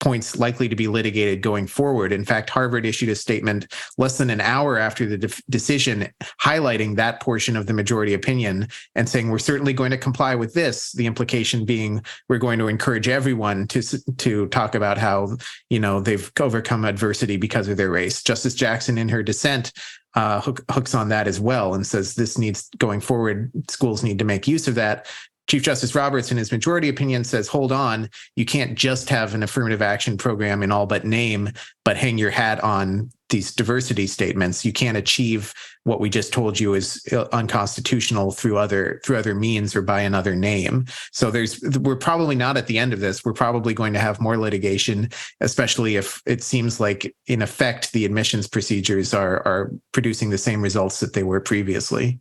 [0.00, 2.12] points likely to be litigated going forward.
[2.12, 6.08] In fact, Harvard issued a statement less than an hour after the de- decision
[6.42, 10.54] highlighting that portion of the majority opinion and saying we're certainly going to comply with
[10.54, 13.82] this, the implication being we're going to encourage everyone to
[14.16, 15.36] to talk about how,
[15.70, 18.22] you know, they've overcome adversity because of their race.
[18.22, 19.72] Justice Jackson in her dissent
[20.14, 24.18] uh, hook, hooks on that as well and says this needs going forward schools need
[24.18, 25.06] to make use of that
[25.48, 29.42] Chief Justice Roberts, in his majority opinion, says, hold on, you can't just have an
[29.42, 31.50] affirmative action program in all but name,
[31.84, 34.64] but hang your hat on these diversity statements.
[34.64, 39.34] You can't achieve what we just told you is uh, unconstitutional through other through other
[39.34, 40.86] means or by another name.
[41.12, 43.24] So there's we're probably not at the end of this.
[43.24, 48.04] We're probably going to have more litigation, especially if it seems like in effect the
[48.04, 52.20] admissions procedures are are producing the same results that they were previously.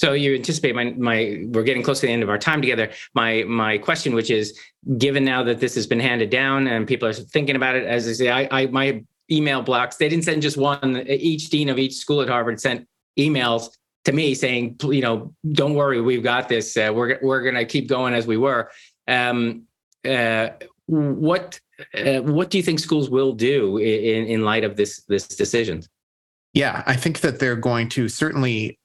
[0.00, 2.90] So you anticipate my my we're getting close to the end of our time together.
[3.12, 4.58] My my question, which is,
[4.96, 8.08] given now that this has been handed down and people are thinking about it, as
[8.08, 11.06] I say, I, I my email blocks they didn't send just one.
[11.06, 15.74] Each dean of each school at Harvard sent emails to me saying, you know, don't
[15.74, 16.78] worry, we've got this.
[16.78, 18.70] Uh, we're we're gonna keep going as we were.
[19.06, 19.64] Um,
[20.08, 20.48] uh,
[20.86, 21.60] what
[21.94, 25.82] uh, what do you think schools will do in in light of this this decision?
[26.54, 28.79] Yeah, I think that they're going to certainly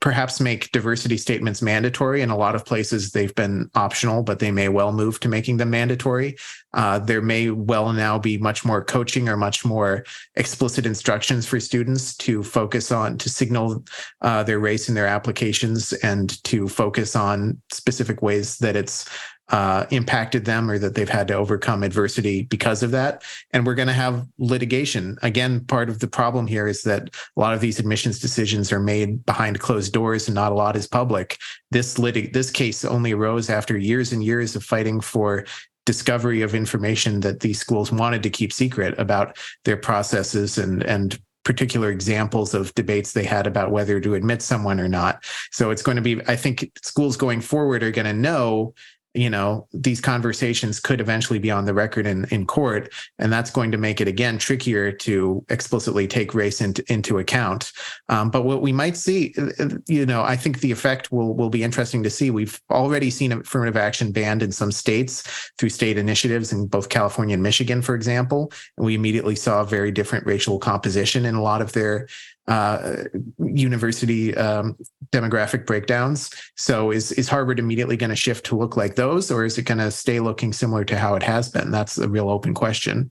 [0.00, 2.20] perhaps make diversity statements mandatory.
[2.20, 5.56] In a lot of places, they've been optional, but they may well move to making
[5.56, 6.36] them mandatory.
[6.74, 11.58] Uh, there may well now be much more coaching or much more explicit instructions for
[11.58, 13.82] students to focus on, to signal
[14.20, 19.08] uh, their race in their applications and to focus on specific ways that it's
[19.50, 23.22] uh, impacted them or that they've had to overcome adversity because of that.
[23.52, 25.18] And we're going to have litigation.
[25.22, 28.80] Again, part of the problem here is that a lot of these admissions decisions are
[28.80, 31.38] made behind closed doors and not a lot is public.
[31.70, 35.44] This litig- this case only arose after years and years of fighting for
[35.84, 41.18] discovery of information that these schools wanted to keep secret about their processes and and
[41.42, 45.24] particular examples of debates they had about whether to admit someone or not.
[45.50, 48.74] So it's going to be, I think schools going forward are going to know
[49.14, 53.50] you know these conversations could eventually be on the record in, in court and that's
[53.50, 57.72] going to make it again trickier to explicitly take race into, into account.
[58.08, 61.50] Um, but what we might see uh, you know i think the effect will will
[61.50, 62.30] be interesting to see.
[62.30, 67.34] We've already seen affirmative action banned in some states through state initiatives in both california
[67.34, 68.52] and michigan for example.
[68.76, 72.06] And we immediately saw a very different racial composition in a lot of their
[72.48, 73.04] uh,
[73.38, 74.76] university um,
[75.12, 76.30] demographic breakdowns.
[76.56, 79.62] So is is Harvard immediately going to shift to look like those, or is it
[79.62, 81.70] going to stay looking similar to how it has been?
[81.70, 83.10] That's a real open question.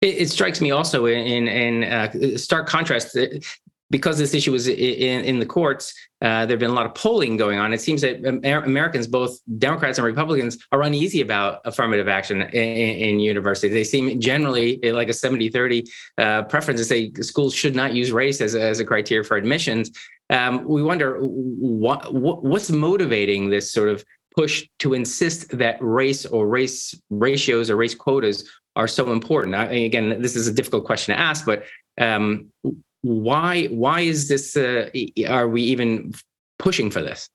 [0.00, 3.16] It, it strikes me also in in uh, stark contrast
[3.90, 6.94] because this issue was in, in the courts, uh, there have been a lot of
[6.94, 7.72] polling going on.
[7.72, 13.20] It seems that Americans, both Democrats and Republicans, are uneasy about affirmative action in, in
[13.20, 13.72] universities.
[13.72, 15.84] They seem generally like a 70 30
[16.18, 19.90] uh, preference to say schools should not use race as, as a criteria for admissions.
[20.30, 24.04] Um, we wonder what, what, what's motivating this sort of
[24.36, 29.54] push to insist that race or race ratios or race quotas are so important.
[29.54, 31.64] I, again, this is a difficult question to ask, but
[31.98, 32.52] um,
[33.08, 34.90] why why is this uh,
[35.26, 36.12] are we even
[36.58, 37.30] pushing for this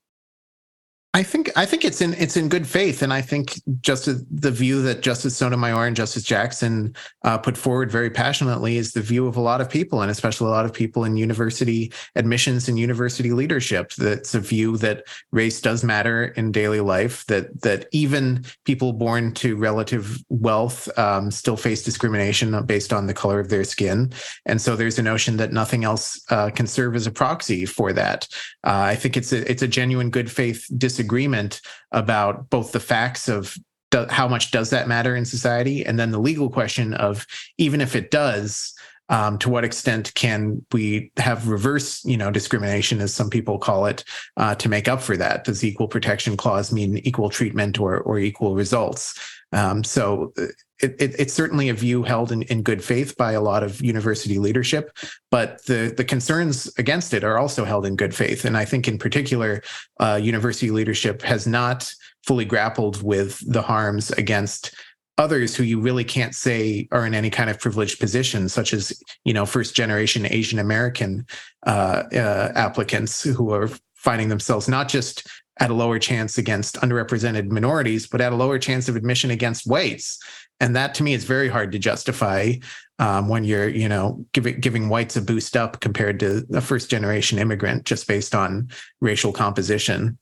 [1.14, 4.50] I think I think it's in it's in good faith, and I think just the
[4.50, 9.28] view that Justice Sotomayor and Justice Jackson uh, put forward very passionately is the view
[9.28, 12.80] of a lot of people, and especially a lot of people in university admissions and
[12.80, 13.92] university leadership.
[13.92, 17.24] That's a view that race does matter in daily life.
[17.26, 23.14] That that even people born to relative wealth um, still face discrimination based on the
[23.14, 24.12] color of their skin,
[24.46, 27.92] and so there's a notion that nothing else uh, can serve as a proxy for
[27.92, 28.26] that.
[28.64, 32.80] Uh, I think it's a it's a genuine good faith disagreement disagreement about both the
[32.80, 33.56] facts of
[33.90, 37.26] do, how much does that matter in society and then the legal question of
[37.58, 38.72] even if it does
[39.10, 43.84] Um, to what extent can we have reverse, you know, discrimination, as some people call
[43.86, 44.02] it,
[44.38, 45.44] uh, to make up for that?
[45.44, 49.14] Does the equal protection clause mean equal treatment or or equal results?
[49.54, 50.46] Um, so uh,
[50.82, 53.80] it, it, it's certainly a view held in, in good faith by a lot of
[53.80, 54.90] university leadership,
[55.30, 58.44] but the, the concerns against it are also held in good faith.
[58.44, 59.62] And I think, in particular,
[60.00, 61.90] uh, university leadership has not
[62.26, 64.74] fully grappled with the harms against
[65.16, 69.00] others who you really can't say are in any kind of privileged position, such as
[69.24, 71.24] you know first generation Asian American
[71.66, 75.26] uh, uh, applicants who are finding themselves not just
[75.60, 79.66] at a lower chance against underrepresented minorities, but at a lower chance of admission against
[79.66, 80.18] whites.
[80.60, 82.54] And that to me is very hard to justify
[82.98, 86.90] um, when you're, you know, giving giving whites a boost up compared to a first
[86.90, 90.18] generation immigrant just based on racial composition.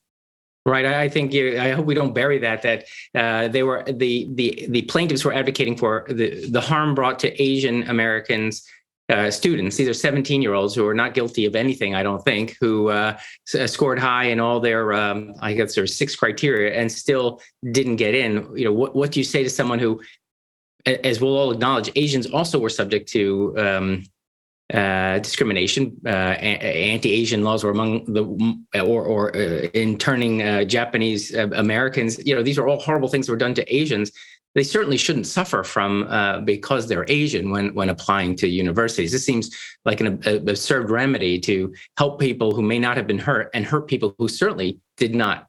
[0.64, 0.86] Right.
[0.86, 2.62] I think you, I hope we don't bury that.
[2.62, 7.18] That uh, they were the the the plaintiffs were advocating for the the harm brought
[7.20, 8.64] to Asian Americans
[9.09, 9.76] uh, students.
[9.76, 12.88] These are 17 year olds who are not guilty of anything, I don't think, who
[12.88, 13.18] uh,
[13.59, 17.40] uh, scored high in all their, um, I guess there's six criteria and still
[17.72, 18.48] didn't get in.
[18.57, 20.00] You know, what, what do you say to someone who,
[20.86, 24.05] as we'll all acknowledge, Asians also were subject to um,
[24.72, 26.00] uh, discrimination.
[26.05, 28.24] Uh, anti-Asian laws were among the,
[28.80, 32.24] or, or uh, in turning uh, Japanese Americans.
[32.24, 34.11] You know, these are all horrible things that were done to Asians
[34.55, 39.12] they certainly shouldn't suffer from uh, because they're Asian when when applying to universities.
[39.12, 39.50] This seems
[39.84, 43.88] like an absurd remedy to help people who may not have been hurt and hurt
[43.88, 45.46] people who certainly did not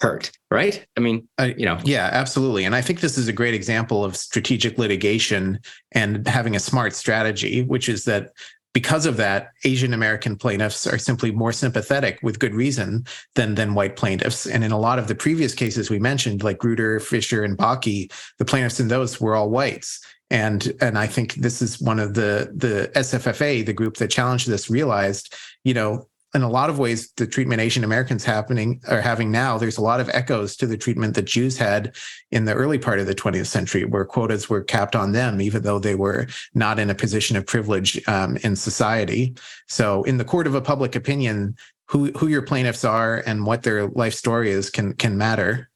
[0.00, 0.30] hurt.
[0.50, 0.86] Right?
[0.96, 1.78] I mean, you know.
[1.84, 2.64] Yeah, absolutely.
[2.64, 5.60] And I think this is a great example of strategic litigation
[5.92, 8.32] and having a smart strategy, which is that
[8.76, 13.72] because of that, Asian American plaintiffs are simply more sympathetic with good reason than than
[13.72, 14.44] white plaintiffs.
[14.44, 18.12] And in a lot of the previous cases we mentioned, like Grutter, Fisher, and Bakke,
[18.36, 20.04] the plaintiffs in those were all whites.
[20.28, 24.46] And and I think this is one of the the SFFA, the group that challenged
[24.46, 26.06] this, realized, you know,
[26.36, 29.82] in a lot of ways, the treatment Asian Americans happening are having now, there's a
[29.82, 31.96] lot of echoes to the treatment that Jews had
[32.30, 35.62] in the early part of the 20th century, where quotas were capped on them, even
[35.62, 39.34] though they were not in a position of privilege um, in society.
[39.66, 41.56] So, in the court of a public opinion,
[41.88, 45.70] who who your plaintiffs are and what their life story is can can matter.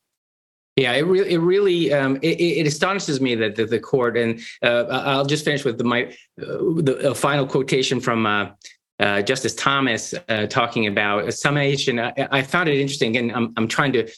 [0.76, 4.40] Yeah, it really, it really, um, it, it, astonishes me that the, the court, and
[4.62, 6.04] uh, I'll just finish with the, my
[6.40, 8.50] uh, the final quotation from uh,
[9.00, 11.98] uh, Justice Thomas uh, talking about summation.
[11.98, 14.08] I, I, found it interesting, and I'm, I'm trying to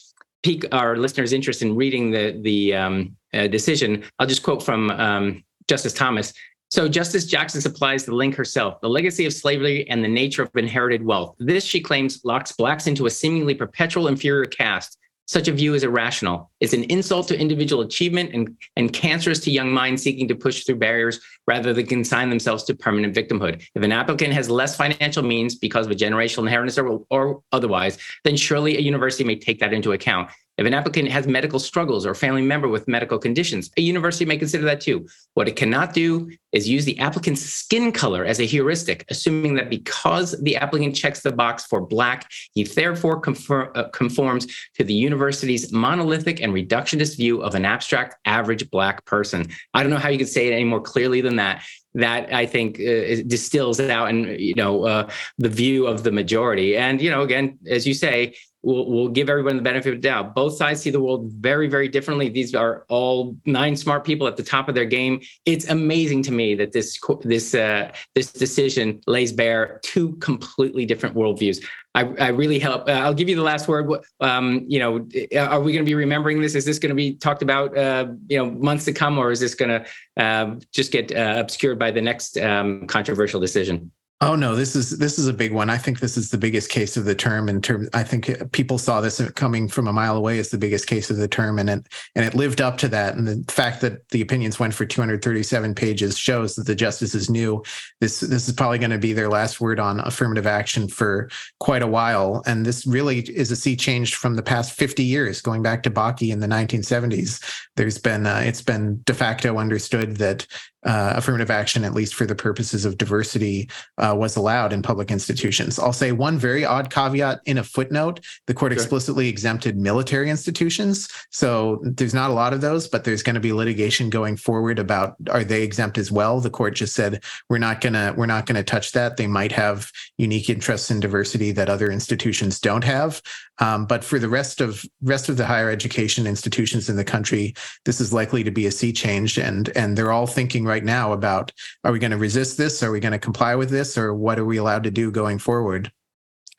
[0.43, 4.03] pique our listeners' interest in reading the the um, uh, decision.
[4.19, 6.33] I'll just quote from um, Justice Thomas.
[6.69, 10.49] So Justice Jackson supplies the link herself, the legacy of slavery and the nature of
[10.55, 11.35] inherited wealth.
[11.37, 15.83] This, she claims, locks blacks into a seemingly perpetual inferior caste such a view is
[15.83, 16.51] irrational.
[16.59, 20.63] It's an insult to individual achievement and, and cancerous to young minds seeking to push
[20.63, 23.65] through barriers rather than consign themselves to permanent victimhood.
[23.73, 27.97] If an applicant has less financial means because of a generational inheritance or, or otherwise,
[28.23, 30.29] then surely a university may take that into account.
[30.57, 34.23] If an applicant has medical struggles or a family member with medical conditions, a university
[34.25, 35.07] may consider that too.
[35.33, 39.69] What it cannot do is use the applicant's skin color as a heuristic, assuming that
[39.69, 44.45] because the applicant checks the box for Black, he therefore conform, uh, conforms
[44.75, 49.47] to the university's monolithic and reductionist view of an abstract average Black person.
[49.73, 51.63] I don't know how you could say it any more clearly than that
[51.95, 56.75] that I think uh, distills out and you know uh, the view of the majority.
[56.75, 58.33] And you know, again, as you say,
[58.63, 60.33] we'll, we'll give everyone the benefit of the doubt.
[60.33, 62.29] Both sides see the world very, very differently.
[62.29, 65.21] These are all nine smart people at the top of their game.
[65.45, 71.15] It's amazing to me that this this uh, this decision lays bare two completely different
[71.15, 71.63] worldviews.
[71.95, 72.89] I, I really help.
[72.89, 73.87] Uh, I'll give you the last word.
[74.19, 75.07] Um, you know,
[75.37, 76.55] are we going to be remembering this?
[76.55, 79.39] Is this going to be talked about, uh, you know, months to come, or is
[79.39, 79.85] this going to
[80.21, 83.91] uh, just get uh, obscured by the next um, controversial decision?
[84.25, 85.69] Oh no, this is this is a big one.
[85.69, 87.89] I think this is the biggest case of the term in terms.
[87.93, 91.17] I think people saw this coming from a mile away as the biggest case of
[91.17, 93.15] the term, and it and it lived up to that.
[93.15, 97.63] And the fact that the opinions went for 237 pages shows that the justices knew
[97.99, 101.81] this this is probably going to be their last word on affirmative action for quite
[101.81, 102.43] a while.
[102.45, 105.91] And this really is a sea change from the past 50 years, going back to
[105.91, 107.43] Bakke in the 1970s.
[107.75, 110.47] There's been uh, it's been de facto understood that
[110.85, 114.81] uh, affirmative action, at least for the purposes of diversity, uh, uh, was allowed in
[114.81, 115.79] public institutions.
[115.79, 121.09] I'll say one very odd caveat in a footnote the court explicitly exempted military institutions.
[121.29, 124.79] So there's not a lot of those, but there's going to be litigation going forward
[124.79, 126.39] about are they exempt as well?
[126.39, 129.17] The court just said we're not going to we're not going to touch that.
[129.17, 133.21] They might have unique interests in diversity that other institutions don't have.
[133.59, 137.53] Um, but for the rest of rest of the higher education institutions in the country,
[137.85, 141.13] this is likely to be a sea change, and and they're all thinking right now
[141.13, 141.51] about
[141.83, 142.81] are we going to resist this?
[142.81, 145.37] Are we going to comply with this, or what are we allowed to do going
[145.37, 145.91] forward?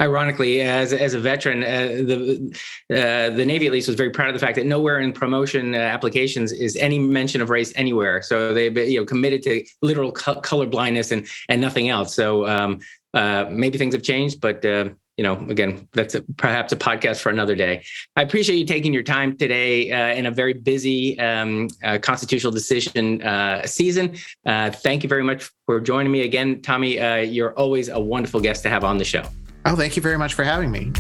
[0.00, 2.56] Ironically, as as a veteran, uh, the
[2.90, 5.74] uh, the Navy at least was very proud of the fact that nowhere in promotion
[5.74, 8.20] uh, applications is any mention of race anywhere.
[8.22, 12.14] So they you know committed to literal co- color blindness and and nothing else.
[12.14, 12.80] So um,
[13.14, 17.20] uh, maybe things have changed, but uh, you know, again, that's a, perhaps a podcast
[17.20, 17.84] for another day.
[18.16, 22.52] I appreciate you taking your time today uh, in a very busy um, uh, constitutional
[22.52, 24.16] decision uh, season.
[24.44, 26.98] Uh, thank you very much for joining me again, Tommy.
[26.98, 29.22] Uh, you're always a wonderful guest to have on the show.
[29.66, 30.90] Oh, thank you very much for having me.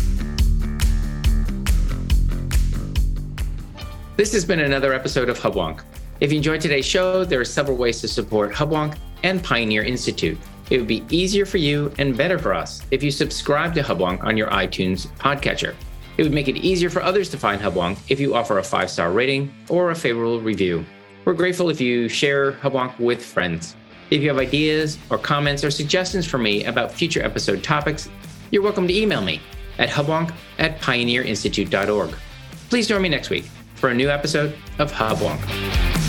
[4.16, 5.82] This has been another episode of Hubwonk.
[6.20, 10.38] If you enjoyed today's show, there are several ways to support Hubwonk and Pioneer Institute.
[10.70, 14.24] It would be easier for you and better for us if you subscribe to Hubwonk
[14.24, 15.74] on your iTunes podcatcher.
[16.16, 18.90] It would make it easier for others to find Hubwonk if you offer a five
[18.90, 20.84] star rating or a favorable review.
[21.24, 23.76] We're grateful if you share Hubwonk with friends.
[24.10, 28.08] If you have ideas or comments or suggestions for me about future episode topics,
[28.50, 29.40] you're welcome to email me
[29.78, 32.14] at hubwonk at pioneerinstitute.org.
[32.68, 33.44] Please join me next week
[33.74, 36.03] for a new episode of Hubwonk.